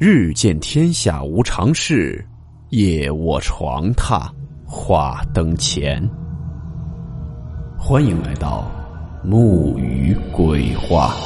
[0.00, 2.24] 日见天下无常事，
[2.68, 4.30] 夜卧床榻
[4.64, 6.00] 话灯前。
[7.76, 8.70] 欢迎来到
[9.24, 11.16] 木鱼鬼话。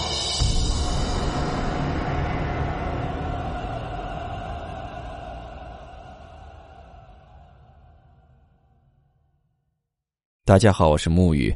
[10.47, 11.55] 大家好，我是木鱼，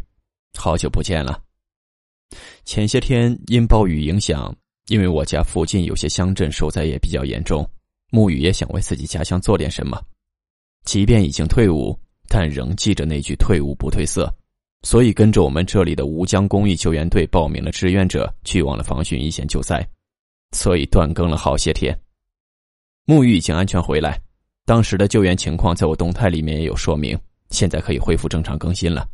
[0.58, 1.40] 好久不见了。
[2.66, 4.54] 前些天因暴雨影响。
[4.88, 7.68] 因为我家附近有些乡镇受灾也比较严重，
[8.10, 10.00] 沐雨也想为自己家乡做点什么。
[10.84, 14.32] 即便已经退伍，但仍记着那句“退伍不褪色”，
[14.82, 19.84] 所以跟着我们这里的吴江公益救援队报名了志愿者，去往了防汛一线救灾。
[20.52, 21.98] 所以断更了好些天。
[23.04, 24.20] 沐浴已经安全回来，
[24.64, 27.18] 当时的救援情况在我动态里面也有说明，
[27.50, 29.08] 现在可以恢复正常更新了。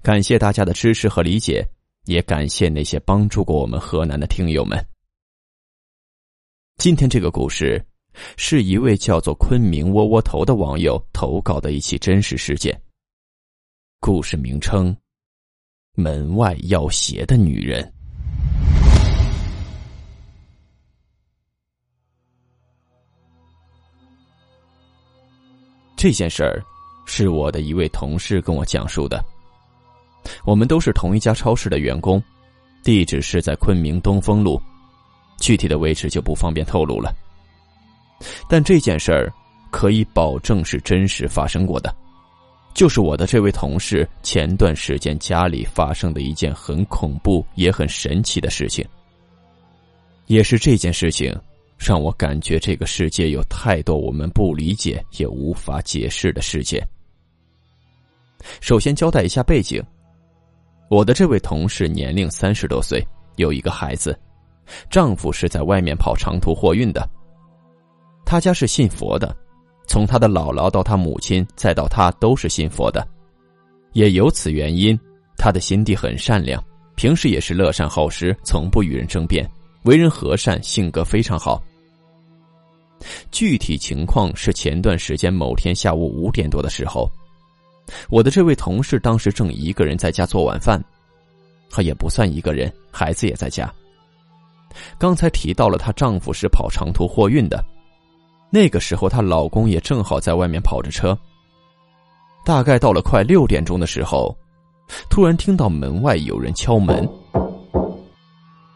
[0.00, 1.66] 感谢大家的支持和理解，
[2.04, 4.78] 也感谢那些帮助过我们河南的听友们。
[6.78, 7.80] 今天这个故事，
[8.36, 12.76] 是一位叫做昆明窝窝头的网友投稿的一起真实事件。
[14.00, 14.96] 故事名称：
[15.94, 17.92] 门外要鞋的女人。
[25.96, 26.60] 这件事儿，
[27.06, 29.24] 是我的一位同事跟我讲述的。
[30.44, 32.20] 我们都是同一家超市的员工，
[32.82, 34.60] 地址是在昆明东风路。
[35.42, 37.12] 具体的位置就不方便透露了，
[38.48, 39.30] 但这件事儿
[39.72, 41.92] 可以保证是真实发生过的，
[42.72, 48.86] 就是我的这位同事前段时间家里发生的一件很恐怖也很神奇的事情。
[50.26, 51.36] 也是这件事情，
[51.76, 56.80] 让我感觉这个世界有太多我们不理解也无法解释的事件。
[58.60, 59.82] 首先交代一下背景，
[60.88, 64.16] 我的这位同事年龄三十多岁，有一个孩子。
[64.90, 67.08] 丈夫是在外面跑长途货运的。
[68.24, 69.36] 他家是信佛的，
[69.86, 73.06] 从他的姥姥到他母亲再到他都是信佛的，
[73.92, 74.98] 也由此原因，
[75.36, 76.62] 他的心地很善良，
[76.94, 79.46] 平时也是乐善好施，从不与人争辩，
[79.84, 81.62] 为人和善，性格非常好。
[83.32, 87.10] 具体情况是前段时间某天下午五点多的时候，
[88.08, 90.82] 我的这位同事当时正一个人在家做晚饭，
[91.68, 93.70] 他也不算一个人，孩子也在家。
[94.98, 97.64] 刚才提到了她丈夫是跑长途货运的，
[98.50, 101.16] 那个时候她老公也正好在外面跑着车。
[102.44, 104.36] 大概到了快六点钟的时候，
[105.08, 107.08] 突然听到门外有人敲门。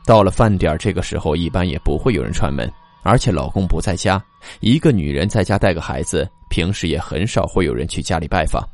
[0.06, 4.24] 到了饭点这个时候一般也不会有人串门，而且老公不在家，
[4.60, 8.64] 一个女人在家带个孩子，平时也很少会有人去家里拜访。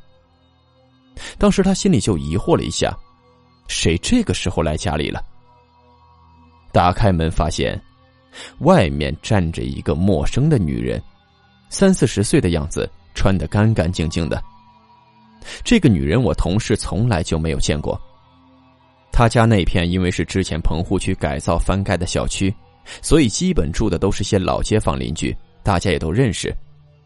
[1.39, 2.95] 当时她心里就疑惑了一下，
[3.67, 5.25] 谁这个时候来家里了？
[6.73, 7.81] 打开门，发现
[8.61, 11.01] 外面站着一个陌生的女人，
[11.69, 14.43] 三四十岁的样子，穿得干干净净的。
[15.63, 18.01] 这个女人，我同事从来就没有见过。
[19.13, 22.55] 他家那片因为是之前棚户区改造翻盖的小区，
[23.03, 26.55] 所以基本住的都是些老街坊邻居，大家也都认识。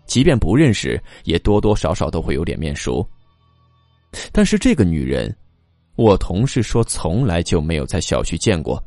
[0.06, 3.04] 即便不认识，也多多少少都会有点面熟。
[4.31, 5.37] 但是这个女人，
[5.97, 8.81] 我同事说从来就没有在小区见过。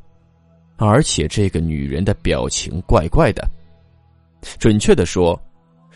[0.80, 3.46] 而且这个女人的表情怪怪的，
[4.58, 5.40] 准确的说，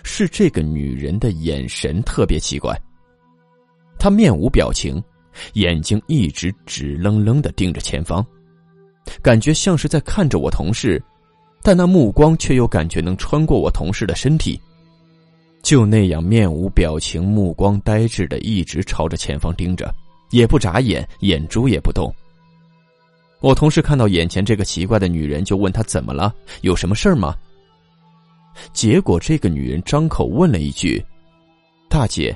[0.03, 2.77] 是这个女人的眼神特别奇怪。
[3.97, 5.01] 她面无表情，
[5.53, 8.25] 眼睛一直直愣愣的盯着前方，
[9.21, 11.01] 感觉像是在看着我同事，
[11.61, 14.59] 但那目光却又感觉能穿过我同事的身体。
[15.61, 19.95] 就那样面无表情、目光呆滞的一直朝着前方盯着，
[20.31, 22.13] 也不眨眼，眼珠也不动。
[23.43, 27.35] 我同事看到眼前这个奇怪的女人，就问她怎么了，有什么事儿吗？
[28.71, 31.05] 结果这个女人张口问了一句
[31.89, 32.33] ：“大姐，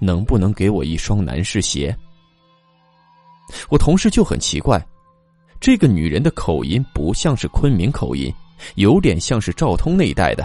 [0.00, 1.96] 能不能给我一双男士鞋？”
[3.70, 4.84] 我同事就很奇怪，
[5.60, 8.34] 这个女人的口音不像是昆明口音，
[8.74, 10.44] 有点像是昭通那一带的。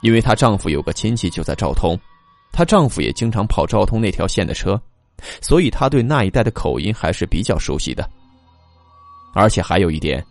[0.00, 1.94] 因为她丈夫有个亲戚就在昭通，
[2.52, 4.80] 她丈夫也经常跑昭通那条线的车，
[5.42, 8.08] 所以她对那一带的口音还是比较熟悉的。
[9.38, 10.24] 而且还有一点，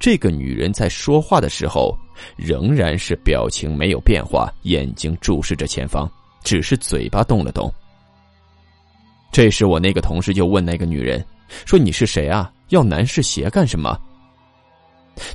[0.00, 1.96] 这个女人在说话的时候，
[2.34, 6.10] 仍然是表情没有变化，眼睛注视着前方，
[6.42, 7.72] 只是嘴巴动了动。
[9.30, 11.24] 这时，我那个同事就问那个女人
[11.64, 12.52] ：“说你是谁啊？
[12.70, 13.96] 要男士鞋干什么？”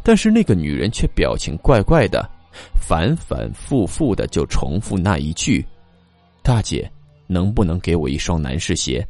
[0.03, 2.29] 但是那个女人却表情怪怪的，
[2.75, 5.65] 反反复复的就重复那一句
[6.43, 6.91] ：“大姐，
[7.25, 9.07] 能不能给我一双男士鞋？”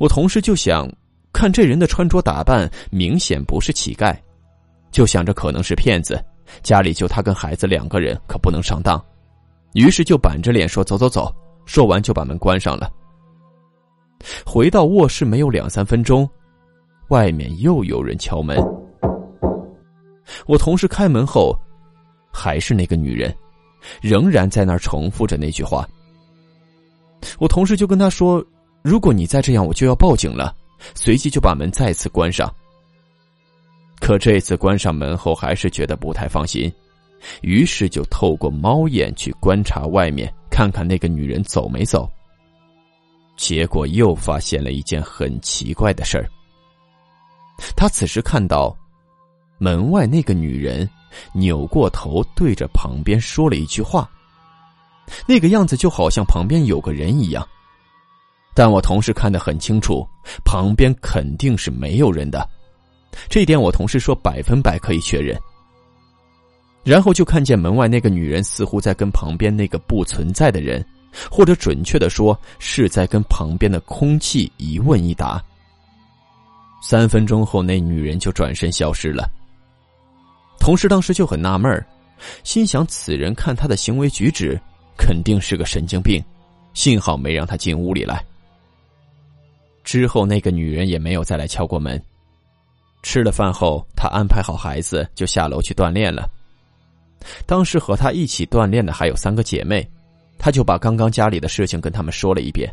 [0.00, 0.90] 我同事就想。
[1.32, 4.16] 看这人的穿着打扮，明显不是乞丐，
[4.90, 6.22] 就想着可能是骗子，
[6.62, 9.02] 家里就他跟孩子两个人，可不能上当，
[9.74, 11.32] 于是就板着脸说：“走走走。”
[11.66, 12.90] 说完就把门关上了。
[14.44, 16.28] 回到卧室没有两三分钟，
[17.08, 18.56] 外面又有人敲门。
[20.46, 21.54] 我同事开门后，
[22.32, 23.32] 还是那个女人，
[24.00, 25.86] 仍然在那儿重复着那句话。
[27.38, 28.42] 我同事就跟他说
[28.82, 30.56] ：“如果你再这样，我就要报警了。”
[30.94, 32.52] 随即就把门再次关上。
[34.00, 36.72] 可这次关上门后，还是觉得不太放心，
[37.42, 42.08] 于是就透过猫眼去观察外面，看看那个女人走没走。
[43.36, 46.28] 结果又发现了一件很奇怪的事儿。
[47.76, 48.76] 他此时看到，
[49.58, 50.88] 门外那个女人
[51.32, 54.08] 扭过头，对着旁边说了一句话。
[55.26, 57.46] 那个样子就好像旁边有个人一样，
[58.58, 60.04] 但我同事看得很清楚，
[60.44, 62.44] 旁边肯定是没有人的，
[63.28, 65.40] 这一点我同事说百分百可以确认。
[66.82, 70.84] 然后就看见门外那个女人似乎在跟旁边那个不存在的人，
[71.30, 75.40] 或者准确的说是在跟旁边的空气一问一答。
[76.82, 79.30] 三分钟后，那女人就转身消失了。
[80.58, 81.86] 同事当时就很纳闷，
[82.42, 84.60] 心想此人看他的行为举止。
[84.96, 86.20] 肯定是个神经病，
[86.74, 88.20] 幸好没让他进屋里来。
[89.88, 91.98] 之后那个女人也没有再来敲过门。
[93.02, 96.28] 吃了饭后，他安排好孩子就下楼去锻炼了。
[97.46, 99.88] 当时和他一起锻炼的还有三个姐妹，
[100.38, 102.70] 他就把刚刚家里的事情跟他们说了一遍。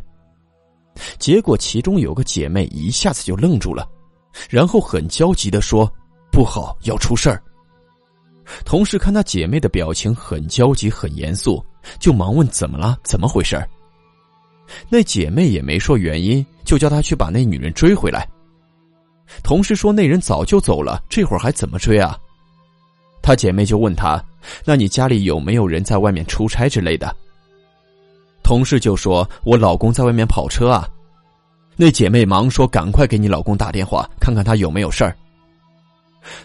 [1.18, 3.88] 结果其中有个姐妹一下子就愣住了，
[4.50, 5.90] 然后很焦急的说
[6.30, 7.42] ：“不好，要出事儿。”
[8.62, 11.64] 同事看他姐妹的表情很焦急、很严肃，
[11.98, 12.98] 就忙问：“怎么了？
[13.02, 13.58] 怎么回事？”
[14.88, 18.26] 那姐妹也没说原因，就叫他去把那女人追回来。
[19.42, 22.16] 同事说：“那人早就走了，这会儿还怎么追啊？”
[23.22, 24.22] 他姐妹就问他
[24.64, 27.14] ：“那你家里有没有人在外面出差之类的？”
[28.44, 30.88] 同事就说：“我老公在外面跑车啊。”
[31.74, 35.16] 那姐妹忙说：“赶快给你老公打电话，看看他有没有事儿。”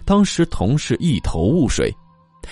[0.04, 1.92] 当时同事一头雾水，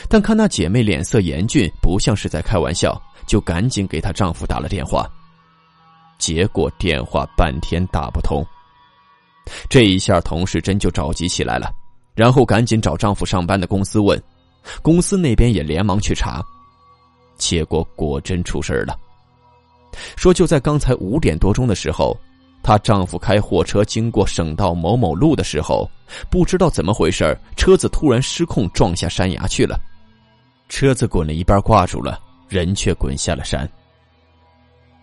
[0.07, 5.09] 但看那姐妹脸色严峻，不像是在开玩笑，就赶紧给她丈夫打了电话。
[6.19, 8.45] 结果电话半天打不通。
[9.67, 11.71] 这一下，同事真就着急起来了，
[12.13, 14.21] 然后赶紧找丈夫上班的公司问，
[14.83, 16.45] 公司那边也连忙去查，
[17.37, 18.95] 结果果真出事了。
[20.15, 22.15] 说就在刚才五点多钟的时候。
[22.61, 25.89] 她丈夫开货车经过省道某某路的时候，
[26.29, 29.79] 不知道怎么回事车子突然失控撞下山崖去了，
[30.67, 32.19] 车子滚了一半挂住了，
[32.49, 33.67] 人却滚下了山。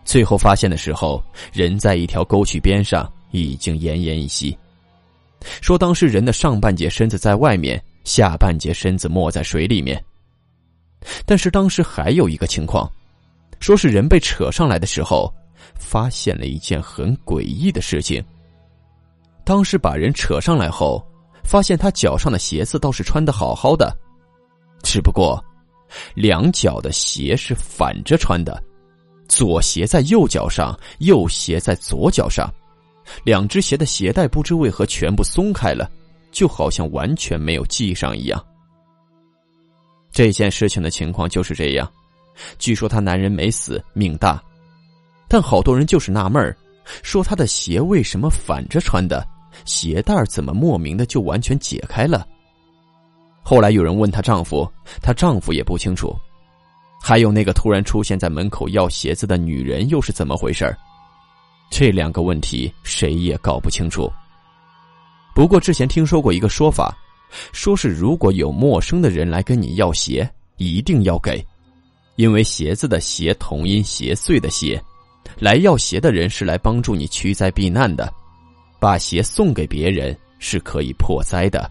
[0.07, 1.23] 最后发现的时候，
[1.53, 4.57] 人在一条沟渠边上，已经奄奄一息。
[5.61, 10.03] 说当时人的上半截身子在外面，下半截身子没在水里面。
[11.27, 12.91] 但是当时还有一个情况，
[13.61, 15.31] 说是人被扯上来的时候。
[15.79, 18.23] 发现了一件很诡异的事情。
[19.45, 21.05] 当时把人扯上来后，
[21.45, 23.95] 发现他脚上的鞋子倒是穿的好好的，
[24.83, 25.43] 只不过
[26.15, 28.63] 两脚的鞋是反着穿的，
[29.29, 32.53] 左鞋在右脚上，右鞋在左脚上，
[33.25, 35.91] 两只鞋的鞋带不知为何全部松开了，
[36.31, 38.45] 就好像完全没有系上一样。
[40.13, 41.91] 这件事情的情况就是这样，
[42.59, 44.43] 据说他男人没死，命大。
[45.29, 46.57] 但好多人就是纳闷，
[47.03, 49.27] 说她的鞋为什么反着穿的，
[49.65, 52.25] 鞋带怎么莫名的就完全解开了？
[53.43, 54.71] 后来有人问她丈夫，
[55.03, 56.17] 她丈夫也不清楚。
[57.09, 60.77] 还有那个突然出现在门口要鞋子的女人又是怎么回事
[61.71, 64.11] 这两个问题谁也搞不清楚。
[65.33, 66.93] 不过之前听说过一个说法，
[67.53, 71.41] 说是如果有陌生的人来跟你要鞋，一定要给，
[72.17, 74.83] 因为鞋子的鞋同音鞋碎的鞋。
[75.39, 78.13] 来要鞋的人是来帮助你驱灾避难的，
[78.81, 81.71] 把鞋送给别人是可以破灾的。